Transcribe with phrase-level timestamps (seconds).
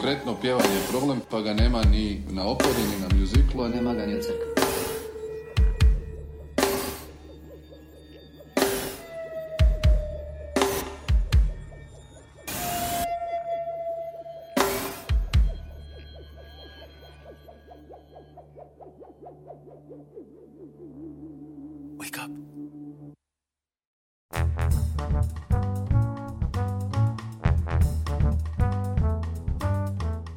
[0.00, 3.94] konkretno pjevanje je problem, pa ga nema ni na operi, ni na mjuziklu, a nema
[3.94, 4.49] ga ni u crkvi.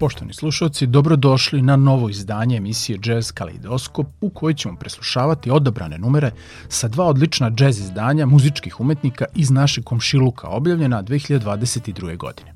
[0.04, 6.32] Poštovani slušalci, dobrodošli na novo izdanje emisije Jazz Kaleidoskop u kojoj ćemo preslušavati odabrane numere
[6.68, 12.18] sa dva odlična jazz izdanja muzičkih umetnika iz našeg komšiluka objavljena 2022.
[12.18, 12.54] godine.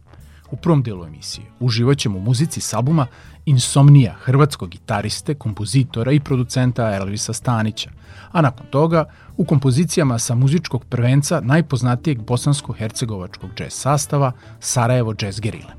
[0.52, 3.08] U prvom delu emisije uživat ćemo u muzici s albuma
[3.46, 7.92] Insomnija hrvatskog gitariste, kompozitora i producenta Elvisa Stanića,
[8.32, 9.06] a nakon toga
[9.38, 15.74] u kompozicijama sa muzičkog prvenca najpoznatijeg bosansko-hercegovačkog jazz sastava Sarajevo Jazz Gerile.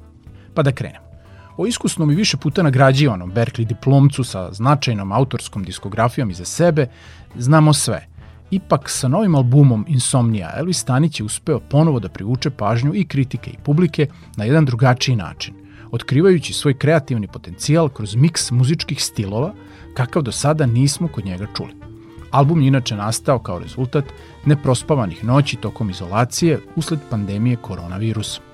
[0.55, 1.08] Pa da krenemo.
[1.59, 6.87] O iskusnom i više puta nagrađivanom Berkeley diplomcu sa značajnom autorskom diskografijom iza sebe
[7.37, 8.07] znamo sve.
[8.51, 13.51] Ipak sa novim albumom Insomnia Elvis Stanić je uspeo ponovo da privuče pažnju i kritike
[13.51, 14.07] i publike
[14.37, 15.55] na jedan drugačiji način,
[15.91, 19.55] otkrivajući svoj kreativni potencijal kroz miks muzičkih stilova
[19.95, 21.75] kakav do sada nismo kod njega čuli.
[22.31, 24.05] Album je inače nastao kao rezultat
[24.45, 28.48] neprospavanih noći tokom izolacije usled pandemije koronavirusa.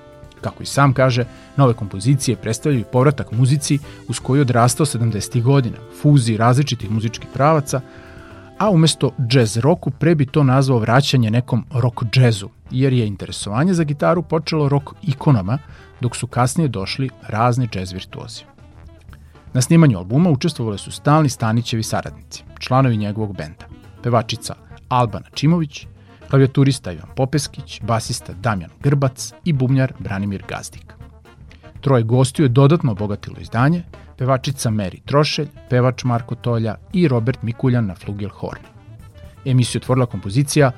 [0.45, 1.25] Kako i sam kaže,
[1.57, 5.41] nove kompozicije predstavljaju povratak muzici uz koju je odrastao 70.
[5.41, 7.81] godina, fuziji različitih muzičkih pravaca,
[8.57, 13.73] a umesto jazz roku pre bi to nazvao vraćanje nekom rock jazzu, jer je interesovanje
[13.73, 15.57] za gitaru počelo rock ikonama,
[16.01, 18.43] dok su kasnije došli razni jazz virtuozi.
[19.53, 23.65] Na snimanju albuma učestvovali su stalni Stanićevi saradnici, članovi njegovog benda,
[24.03, 24.55] pevačica
[24.89, 25.87] Albana Čimović,
[26.29, 30.93] klavijaturista Ivan Popeskić, basista Damjan Grbac i bubnjar Branimir Gazdik.
[31.81, 33.83] Troje gostiju je dodatno obogatilo izdanje,
[34.17, 38.61] pevačica Meri Trošelj, pevač Marko Tolja i Robert Mikuljan na flugelhorn.
[39.45, 40.71] Emisiju otvorila kompozicija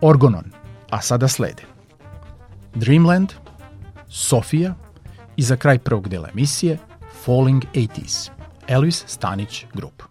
[0.00, 0.44] Orgonon,
[0.90, 1.62] a sada slede
[2.74, 3.32] Dreamland,
[4.08, 4.74] Sofia
[5.36, 6.78] i za kraj prvog dela emisije
[7.24, 8.30] Falling 80s,
[8.68, 10.02] Elvis Stanić Group.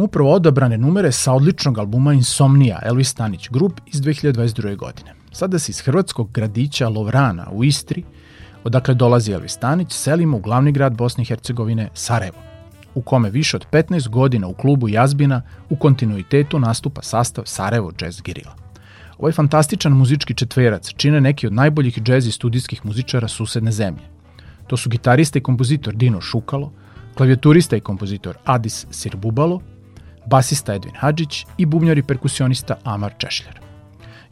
[0.00, 4.76] Smo upravo odabrane numere sa odličnog albuma Insomnia Elvis Stanić Group iz 2022.
[4.76, 5.14] godine.
[5.32, 8.04] Sada se iz hrvatskog gradića Lovrana u Istri,
[8.64, 12.38] odakle dolazi Elvis Stanić, selimo u glavni grad Bosne i Hercegovine, Sarajevo,
[12.94, 18.20] u kome više od 15 godina u klubu Jazbina u kontinuitetu nastupa sastav Sarajevo Jazz
[18.20, 18.54] Gerila.
[19.18, 24.04] Ovaj fantastičan muzički četverac čine neki od najboljih džez i studijskih muzičara susedne zemlje.
[24.66, 26.72] To su gitarista i kompozitor Dino Šukalo,
[27.14, 29.60] klavijaturista i kompozitor Adis Sirbubalo,
[30.30, 33.60] basista Edvin Hadžić i bubnjar i perkusionista Amar Češljar.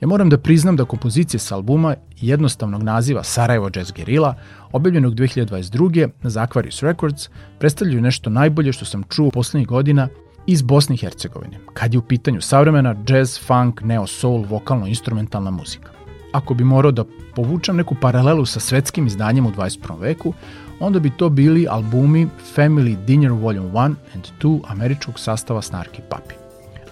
[0.00, 4.34] Ja moram da priznam da kompozicije sa albuma jednostavnog naziva Sarajevo Jazz Gerila,
[4.72, 6.08] objavljenog 2022.
[6.22, 10.08] na Aquarius Records, predstavljaju nešto najbolje što sam čuo poslednjih godina
[10.46, 15.90] iz Bosne i Hercegovine, kad je u pitanju savremena jazz, funk, neo soul, vokalno-instrumentalna muzika.
[16.32, 20.00] Ako bi morao da povučem neku paralelu sa svetskim izdanjem u 21.
[20.00, 20.32] veku,
[20.80, 26.34] onda bi to bili albumi Family Dinner Volume 1 and 2 američkog sastava Snarky Puppy.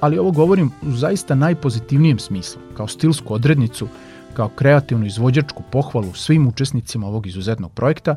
[0.01, 3.89] Ali ovo govorim u zaista najpozitivnijem smislu, kao stilsku odrednicu,
[4.35, 8.17] kao kreativnu izvođačku pohvalu svim učesnicima ovog izuzetnog projekta,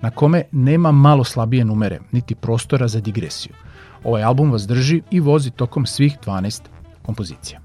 [0.00, 3.52] na kome nema malo slabije numere, niti prostora za digresiju.
[4.04, 6.60] Ovaj album vas drži i vozi tokom svih 12
[7.02, 7.60] kompozicija.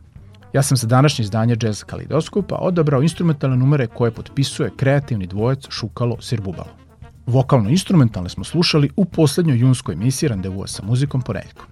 [0.53, 6.21] Ja sam za današnje izdanje Jazz Kalidoskopa odabrao instrumentalne numere koje potpisuje kreativni dvojac Šukalo
[6.21, 6.84] Sirbubalo.
[7.25, 11.65] Vokalno-instrumentalne smo slušali u poslednjoj junskoj emisiji Randevua sa muzikom ponedeljkom.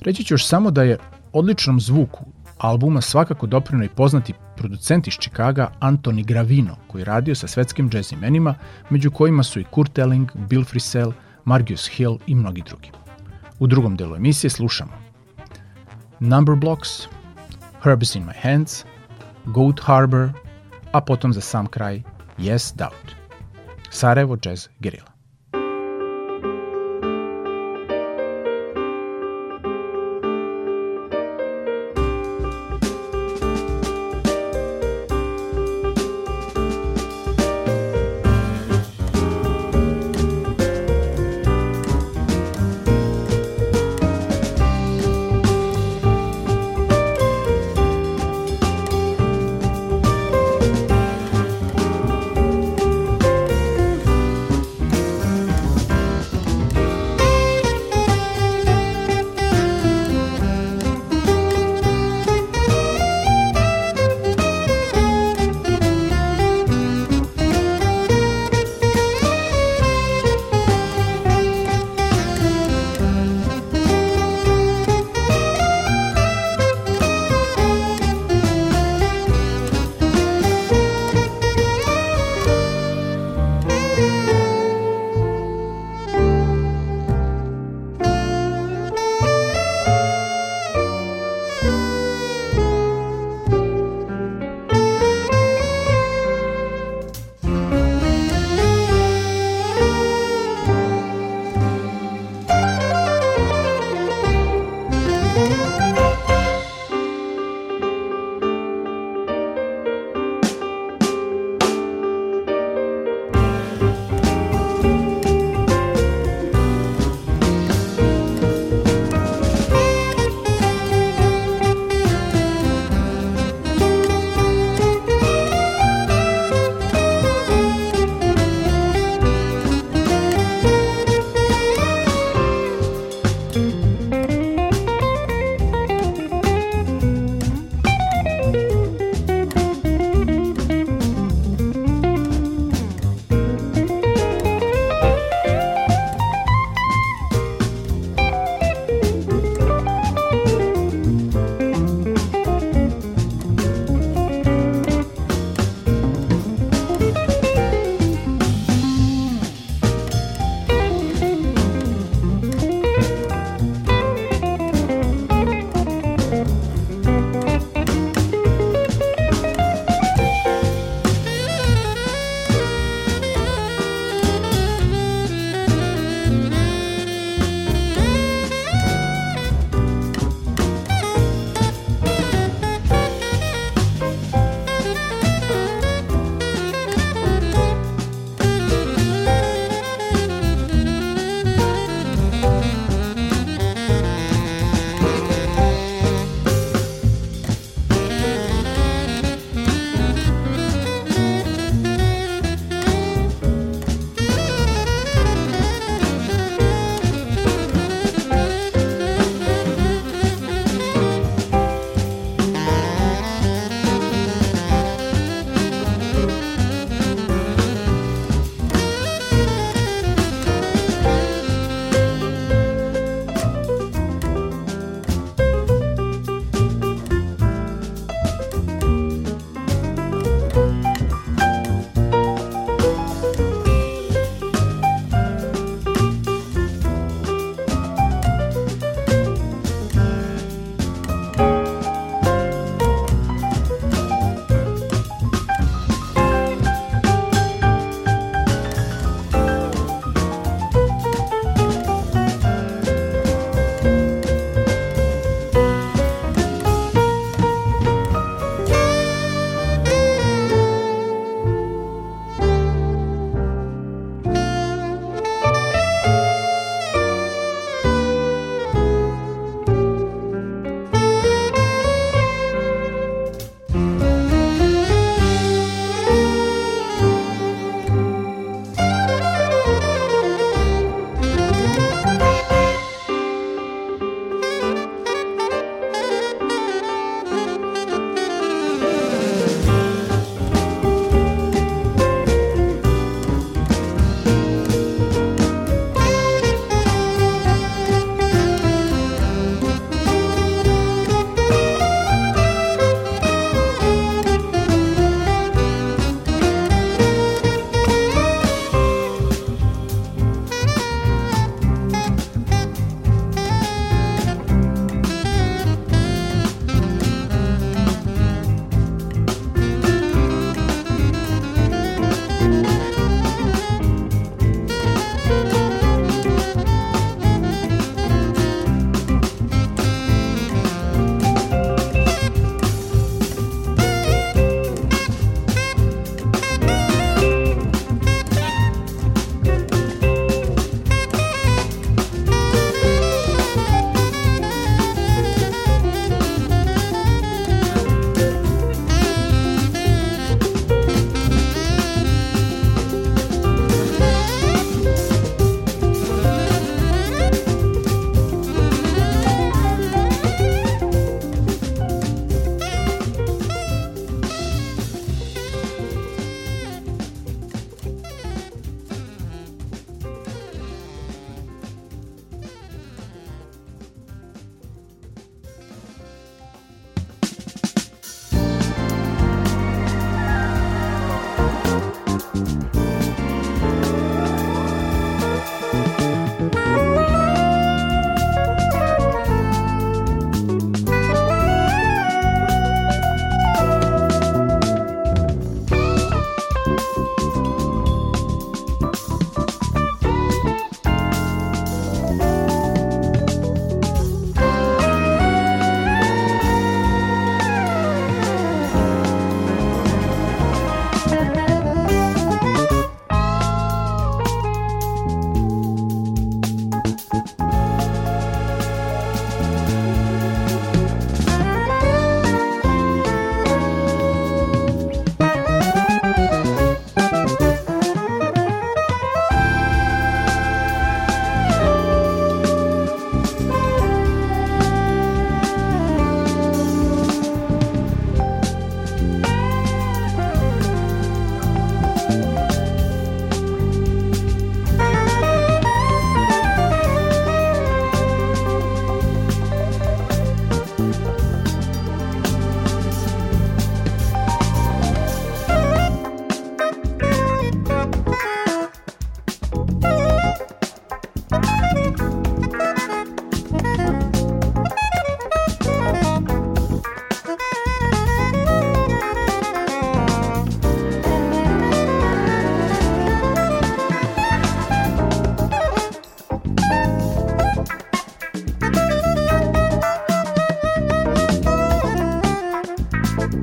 [0.00, 0.98] Reći ću još samo da je
[1.32, 2.24] odličnom zvuku
[2.58, 8.12] albuma svakako doprino i poznati producent iz Čikaga Antoni Gravino, koji radio sa svetskim jazz
[8.12, 8.54] imenima,
[8.90, 11.12] među kojima su i Kurt Elling, Bill Frisell,
[11.44, 12.90] Margius Hill i mnogi drugi.
[13.58, 14.92] U drugom delu emisije slušamo
[16.20, 16.88] Number Blocks,
[17.82, 18.84] Herbs in My Hands,
[19.44, 20.30] Goat Harbor,
[20.92, 22.02] a potom za sam kraj
[22.38, 23.25] Yes Doubt.
[23.90, 25.15] Sarajevo Jazz Guerrilla.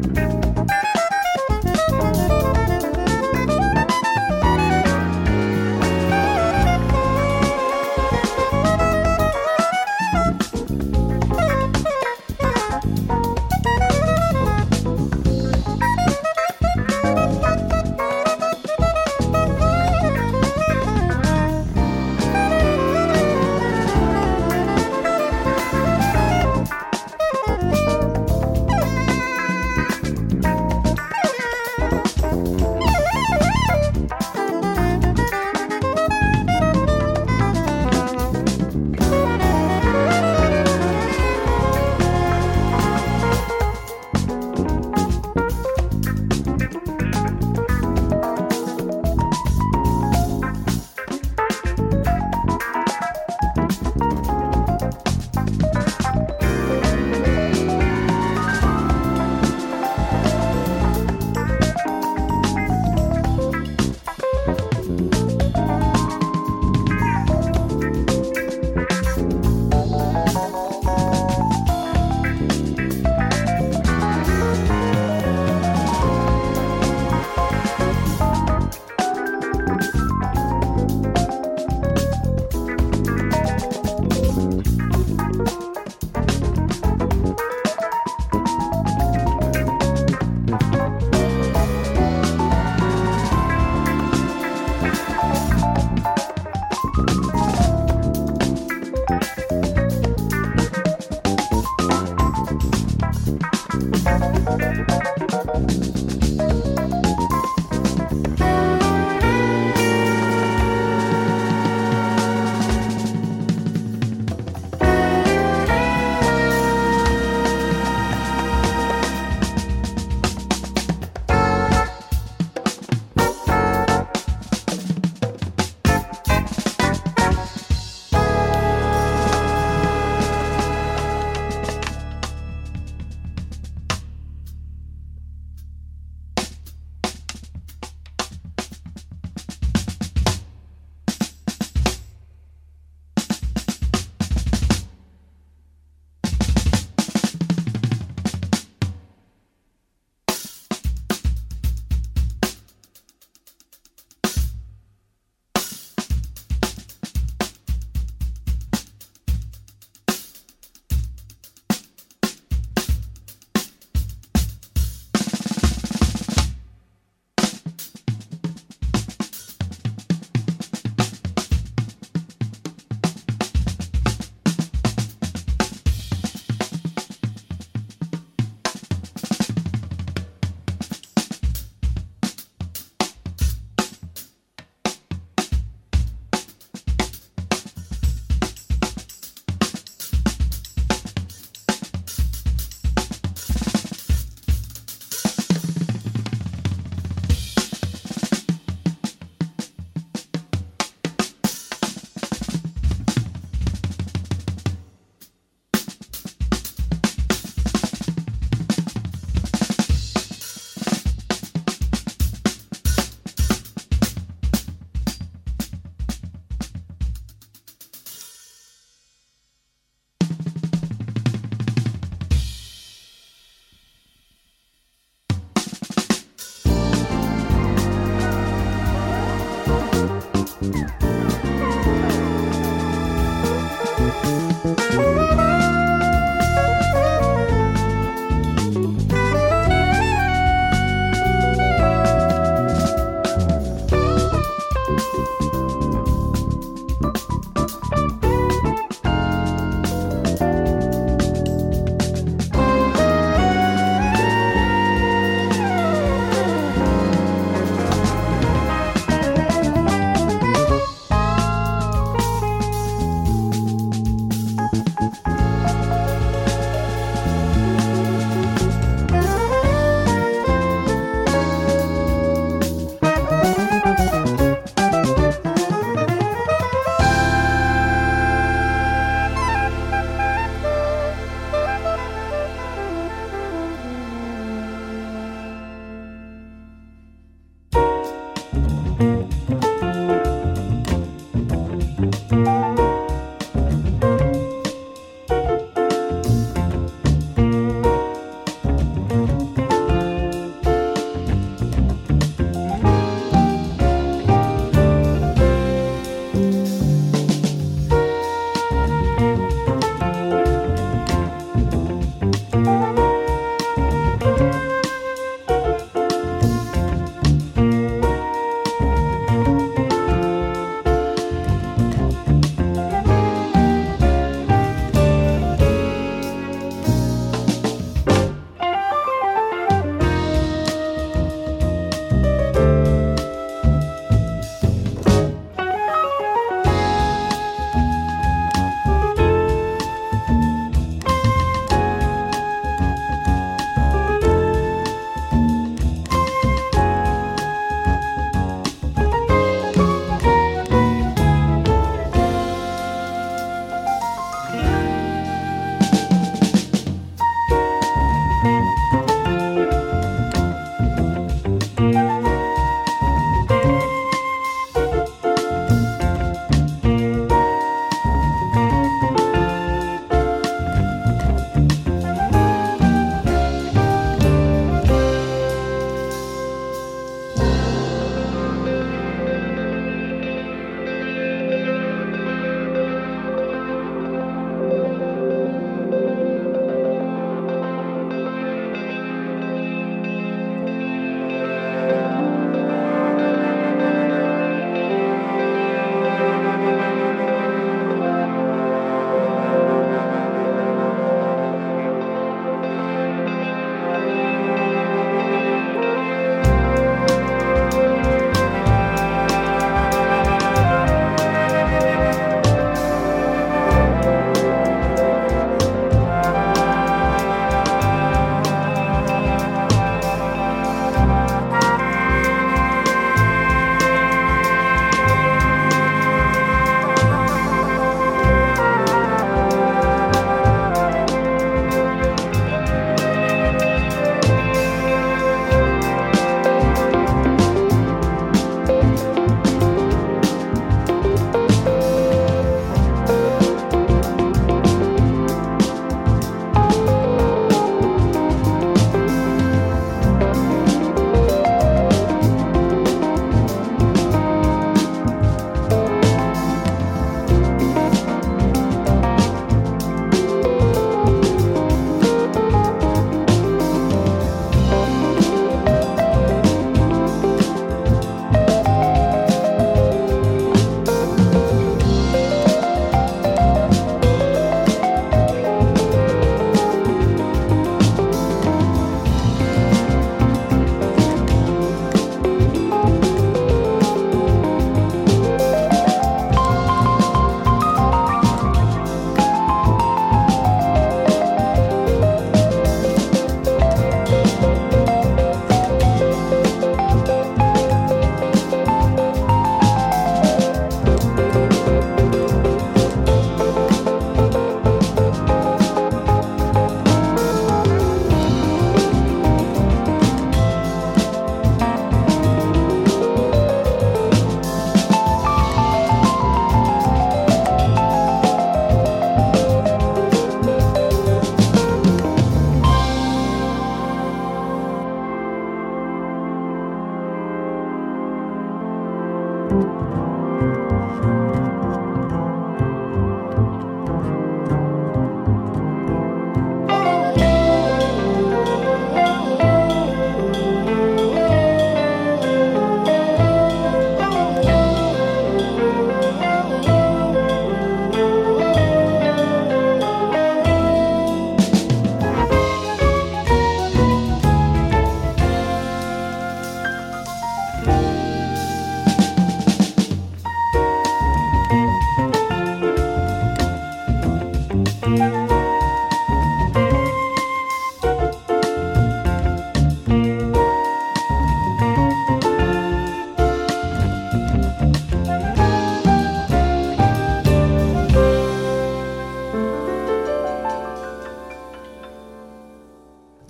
[0.02, 0.33] Bye.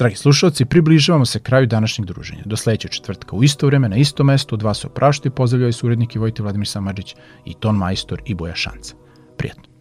[0.03, 2.41] Dragi slušalci, približavamo se kraju današnjeg druženja.
[2.45, 5.73] Do sledećeg četvrtka u isto vreme, na isto mesto, od vas se oprašta i pozdravljaju
[5.73, 8.95] su urednik i Vojte Vladimir Samadžić i ton majstor i Boja Šanca.
[9.37, 9.72] Prijetno.